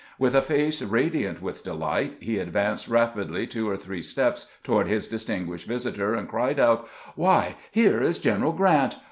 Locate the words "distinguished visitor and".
5.07-6.27